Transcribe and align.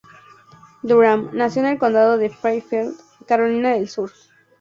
Durham 0.81 1.29
nació 1.31 1.61
en 1.61 1.67
el 1.73 1.77
condado 1.77 2.17
de 2.17 2.31
Fairfield, 2.31 2.95
Carolina 3.27 3.73
del 3.73 3.87
Sur. 3.87 4.09